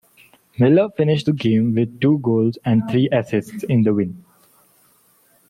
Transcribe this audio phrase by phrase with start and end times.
[0.57, 4.25] Miller finished the game with two goals and three assists in the win.